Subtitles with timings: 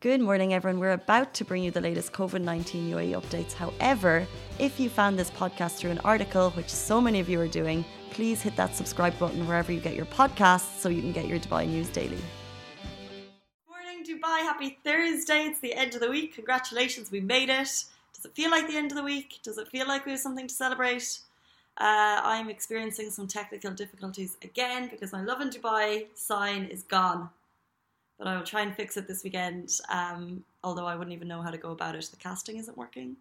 [0.00, 0.78] Good morning, everyone.
[0.78, 3.52] We're about to bring you the latest COVID 19 UAE updates.
[3.52, 4.28] However,
[4.60, 7.84] if you found this podcast through an article, which so many of you are doing,
[8.12, 11.40] please hit that subscribe button wherever you get your podcasts so you can get your
[11.40, 12.22] Dubai news daily.
[13.68, 14.42] Morning, Dubai.
[14.42, 15.46] Happy Thursday.
[15.46, 16.36] It's the end of the week.
[16.36, 17.72] Congratulations, we made it.
[18.14, 19.40] Does it feel like the end of the week?
[19.42, 21.18] Does it feel like we have something to celebrate?
[21.76, 27.30] Uh, I'm experiencing some technical difficulties again because my Lovin Dubai sign is gone
[28.18, 29.78] but I will try and fix it this weekend.
[29.88, 32.04] Um, although I wouldn't even know how to go about it.
[32.10, 33.16] The casting isn't working.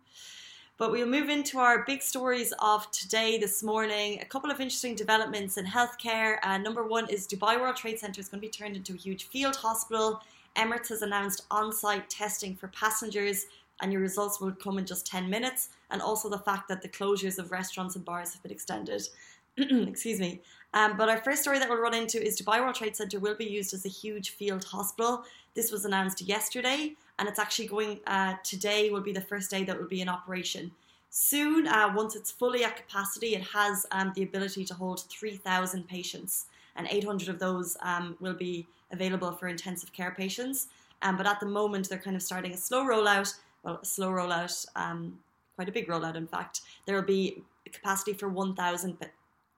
[0.77, 4.19] But we'll move into our big stories of today, this morning.
[4.21, 6.37] A couple of interesting developments in healthcare.
[6.43, 8.97] Uh, number one is Dubai World Trade Center is going to be turned into a
[8.97, 10.21] huge field hospital.
[10.55, 13.47] Emirates has announced on site testing for passengers,
[13.81, 15.69] and your results will come in just 10 minutes.
[15.89, 19.01] And also the fact that the closures of restaurants and bars have been extended.
[19.57, 20.41] Excuse me.
[20.77, 23.33] Um, but our first story that we'll run into is Dubai World Trade Center will
[23.33, 25.23] be used as a huge field hospital.
[25.55, 28.91] This was announced yesterday, and it's actually going uh, today.
[28.91, 30.69] Will be the first day that will be in operation.
[31.09, 35.87] Soon, uh, once it's fully at capacity, it has um, the ability to hold 3,000
[35.87, 40.67] patients, and 800 of those um, will be available for intensive care patients.
[41.01, 43.33] Um, but at the moment, they're kind of starting a slow rollout.
[43.63, 45.17] Well, a slow rollout, um,
[45.55, 46.61] quite a big rollout, in fact.
[46.85, 47.41] There will be
[47.73, 48.99] capacity for 1,000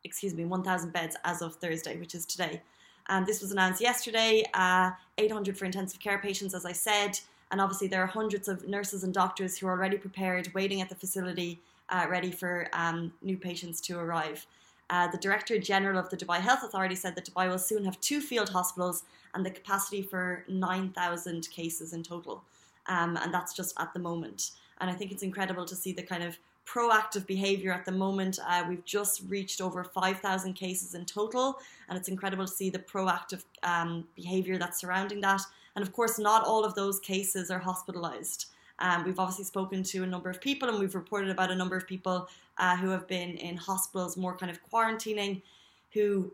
[0.04, 2.62] excuse me, 1,000 beds as of Thursday, which is today.
[3.08, 4.44] And this was announced yesterday.
[4.54, 7.20] Uh, 800 for intensive care patients, as I said.
[7.52, 10.90] And obviously, there are hundreds of nurses and doctors who are already prepared, waiting at
[10.90, 14.46] the facility, uh, ready for um, new patients to arrive.
[14.92, 18.00] Uh, the Director General of the Dubai Health Authority said that Dubai will soon have
[18.00, 19.04] two field hospitals
[19.34, 22.44] and the capacity for 9,000 cases in total.
[22.88, 24.52] Um, and that's just at the moment.
[24.82, 26.38] And I think it's incredible to see the kind of
[26.70, 28.40] proactive behaviour at the moment.
[28.48, 32.80] Uh, we've just reached over 5,000 cases in total, and it's incredible to see the
[32.80, 35.42] proactive um, behaviour that's surrounding that.
[35.76, 38.48] And of course, not all of those cases are hospitalised.
[38.80, 41.76] Um, we've obviously spoken to a number of people, and we've reported about a number
[41.76, 45.42] of people uh, who have been in hospitals, more kind of quarantining,
[45.94, 46.32] who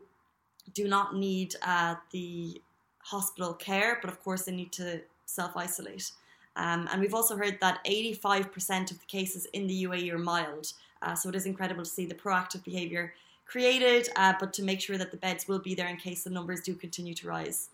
[0.74, 2.62] do not need uh, the
[3.00, 6.12] hospital care, but of course, they need to self isolate.
[6.56, 10.74] Um, and we've also heard that 85% of the cases in the UAE are mild.
[11.02, 13.14] Uh, so it is incredible to see the proactive behaviour
[13.46, 16.30] created, uh, but to make sure that the beds will be there in case the
[16.30, 17.70] numbers do continue to rise.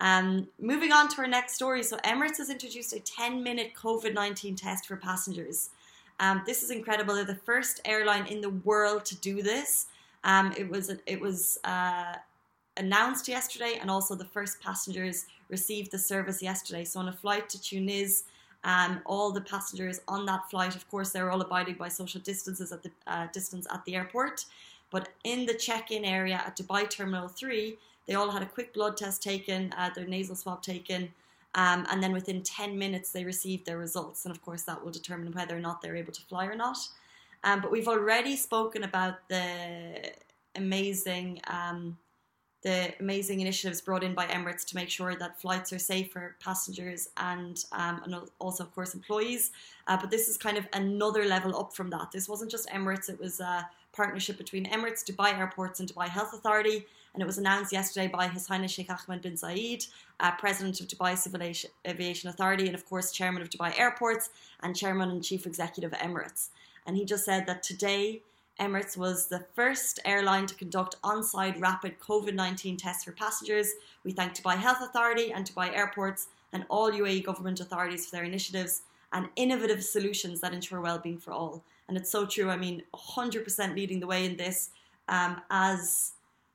[0.00, 1.82] Um, moving on to our next story.
[1.82, 5.70] So, Emirates has introduced a 10 minute COVID 19 test for passengers.
[6.20, 7.14] Um, this is incredible.
[7.14, 9.86] They're the first airline in the world to do this.
[10.24, 12.14] Um, it was it was uh,
[12.76, 16.84] announced yesterday, and also the first passengers received the service yesterday.
[16.84, 18.24] So on a flight to Tunis,
[18.64, 22.72] um, all the passengers on that flight, of course, they're all abiding by social distances
[22.72, 24.44] at the uh, distance at the airport.
[24.90, 28.96] But in the check-in area at Dubai Terminal Three, they all had a quick blood
[28.96, 31.12] test taken, uh, their nasal swab taken,
[31.54, 34.24] um, and then within 10 minutes they received their results.
[34.24, 36.78] And of course, that will determine whether or not they're able to fly or not.
[37.44, 40.12] Um, but we've already spoken about the
[40.56, 41.96] amazing um,
[42.62, 46.36] the amazing initiatives brought in by Emirates to make sure that flights are safe for
[46.40, 49.50] passengers and, um, and also, of course, employees.
[49.86, 52.10] Uh, but this is kind of another level up from that.
[52.12, 56.32] This wasn't just Emirates, it was a partnership between Emirates, Dubai Airports, and Dubai Health
[56.34, 56.86] Authority.
[57.12, 59.86] And it was announced yesterday by His Highness Sheikh Ahmed bin Saeed,
[60.20, 61.42] uh, President of Dubai Civil
[61.86, 64.30] Aviation Authority, and of course, Chairman of Dubai Airports
[64.62, 66.48] and Chairman and Chief Executive of Emirates.
[66.86, 68.22] And he just said that today,
[68.60, 73.72] Emirates was the first airline to conduct on site rapid COVID 19 tests for passengers.
[74.04, 78.24] We thank Dubai Health Authority and Dubai Airports and all UAE government authorities for their
[78.24, 78.82] initiatives
[79.12, 81.62] and innovative solutions that ensure well being for all.
[81.88, 82.50] And it's so true.
[82.50, 84.70] I mean, 100% leading the way in this
[85.08, 86.12] um, as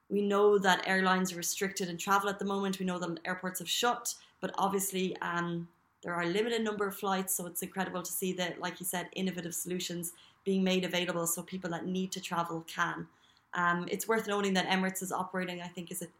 [0.09, 2.79] we know that airlines are restricted in travel at the moment.
[2.79, 5.67] We know that airports have shut, but obviously um,
[6.05, 7.35] there are a limited number of flights.
[7.35, 10.13] So it's incredible to see that, like you said, innovative solutions
[10.45, 13.07] being made available so people that need to travel can.
[13.55, 16.11] Um, it's worth noting that Emirates is operating, I think, is it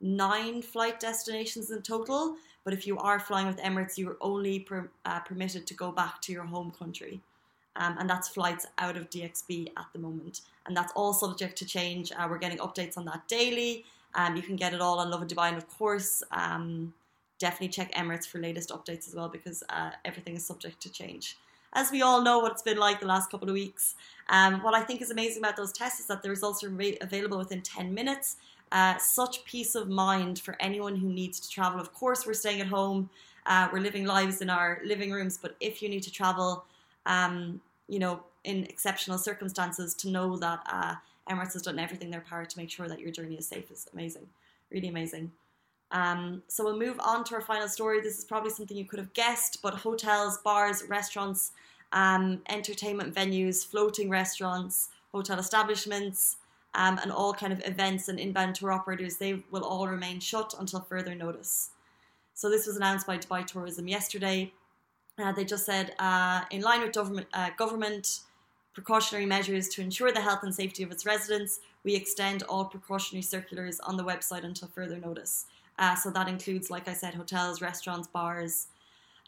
[0.00, 2.34] nine flight destinations in total.
[2.64, 6.20] But if you are flying with Emirates, you're only per, uh, permitted to go back
[6.22, 7.20] to your home country.
[7.76, 10.40] Um, and that's flights out of DXB at the moment.
[10.66, 12.10] And that's all subject to change.
[12.10, 13.84] Uh, we're getting updates on that daily.
[14.16, 15.48] Um, you can get it all on Dubai.
[15.50, 16.92] And of course, um,
[17.40, 21.36] definitely check Emirates for latest updates as well because uh, everything is subject to change
[21.72, 23.94] as we all know what it's been like the last couple of weeks.
[24.28, 27.38] Um, what I think is amazing about those tests is that the results are available
[27.38, 28.36] within 10 minutes.
[28.72, 31.80] Uh, such peace of mind for anyone who needs to travel.
[31.80, 33.10] Of course, we're staying at home,
[33.46, 36.64] uh, we're living lives in our living rooms, but if you need to travel,
[37.06, 40.94] um, you know, in exceptional circumstances, to know that uh,
[41.28, 43.70] Emirates has done everything in their power to make sure that your journey is safe
[43.70, 44.26] is amazing,
[44.70, 45.32] really amazing.
[45.92, 48.00] Um, so we'll move on to our final story.
[48.00, 51.52] This is probably something you could have guessed, but hotels, bars, restaurants,
[51.92, 56.36] um, entertainment venues, floating restaurants, hotel establishments,
[56.74, 60.54] um, and all kind of events and inbound tour operators, they will all remain shut
[60.58, 61.70] until further notice.
[62.34, 64.52] So this was announced by Dubai Tourism yesterday.
[65.18, 68.20] Uh, they just said, uh, in line with government, uh, government
[68.72, 73.22] precautionary measures to ensure the health and safety of its residents, we extend all precautionary
[73.22, 75.46] circulars on the website until further notice.
[75.80, 78.68] Uh, so that includes, like I said, hotels, restaurants, bars.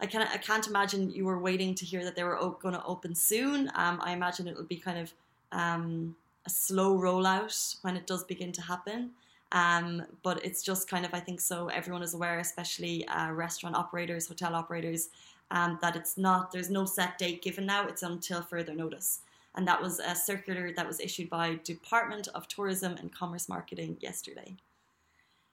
[0.00, 2.84] I can't, I can't imagine you were waiting to hear that they were going to
[2.84, 3.70] open soon.
[3.75, 5.12] Um, I imagine it will be kind of
[5.52, 6.14] um,
[6.44, 9.10] a slow rollout when it does begin to happen.
[9.52, 13.76] Um, but it's just kind of, I think, so everyone is aware, especially uh, restaurant
[13.76, 15.10] operators, hotel operators,
[15.50, 19.20] um, that it's not, there's no set date given now, it's until further notice.
[19.54, 23.99] And that was a circular that was issued by Department of Tourism and Commerce Marketing
[24.00, 24.56] yesterday.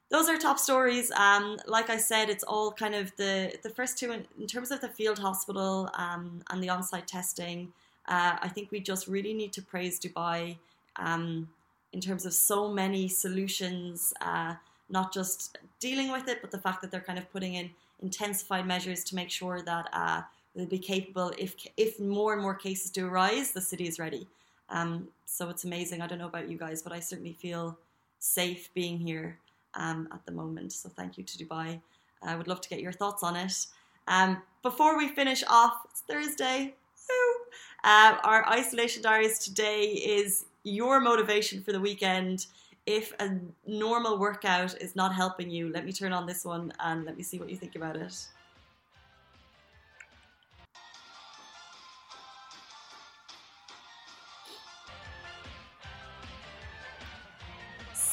[0.10, 1.12] Those are top stories.
[1.12, 4.72] Um, like I said, it's all kind of the, the first two in, in terms
[4.72, 7.72] of the field hospital um, and the on site testing.
[8.08, 10.58] Uh, I think we just really need to praise Dubai
[10.96, 11.48] um,
[11.94, 14.56] in terms of so many solutions, uh,
[14.90, 17.70] not just dealing with it, but the fact that they're kind of putting in
[18.02, 20.22] intensified measures to make sure that uh,
[20.56, 24.28] they'll be capable if if more and more cases do arise, the city is ready.
[24.70, 26.02] Um, so it's amazing.
[26.02, 27.78] I don't know about you guys, but I certainly feel
[28.20, 29.38] safe being here
[29.76, 30.74] um, at the moment.
[30.74, 31.82] So thank you to Dubai.
[32.22, 33.68] I would love to get your thoughts on it.
[34.08, 36.76] Um, before we finish off, it's Thursday.
[37.84, 42.48] Uh, our isolation diaries today is your motivation for the weekend.
[42.86, 47.06] If a normal workout is not helping you, let me turn on this one and
[47.06, 48.28] let me see what you think about it.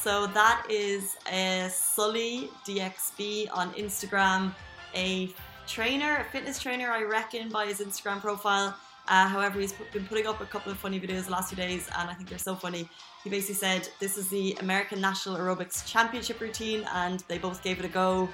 [0.07, 4.55] So that is a Sully DXB on Instagram,
[4.95, 5.29] a
[5.67, 8.73] trainer, a fitness trainer, I reckon, by his Instagram profile.
[9.09, 11.89] Uh, however, he's been putting up a couple of funny videos the last few days,
[11.97, 12.87] and I think they're so funny.
[13.25, 17.77] He basically said this is the American National Aerobics Championship routine, and they both gave
[17.77, 18.29] it a go.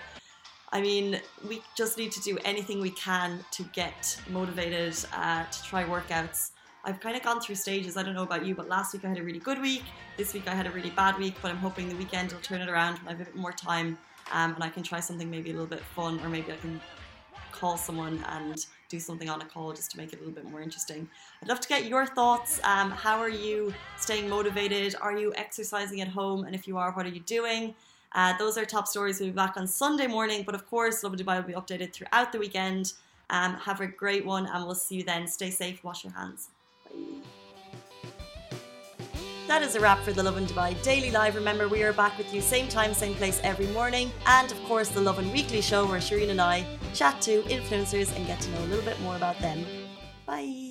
[0.71, 5.63] I mean, we just need to do anything we can to get motivated uh, to
[5.63, 6.51] try workouts.
[6.85, 7.95] I've kind of gone through stages.
[7.95, 9.83] I don't know about you, but last week I had a really good week.
[10.17, 12.59] This week I had a really bad week, but I'm hoping the weekend will turn
[12.59, 13.97] it around when I have a bit more time
[14.33, 16.81] um, and I can try something maybe a little bit fun, or maybe I can
[17.53, 20.49] call someone and do something on a call just to make it a little bit
[20.49, 21.07] more interesting.
[21.41, 22.59] I'd love to get your thoughts.
[22.65, 24.95] Um, how are you staying motivated?
[25.01, 26.43] Are you exercising at home?
[26.43, 27.75] And if you are, what are you doing?
[28.11, 29.19] Uh, those are top stories.
[29.21, 32.33] We'll be back on Sunday morning, but of course, Lovin Dubai will be updated throughout
[32.33, 32.93] the weekend.
[33.29, 35.27] Um, have a great one, and we'll see you then.
[35.27, 36.49] Stay safe, wash your hands.
[39.53, 41.35] That is a wrap for the Lovin Dubai Daily Live.
[41.35, 44.11] Remember, we are back with you same time, same place every morning.
[44.25, 46.65] And of course, the Lovin Weekly show where Shireen and I
[46.95, 49.63] chat to influencers and get to know a little bit more about them.
[50.25, 50.63] Bye.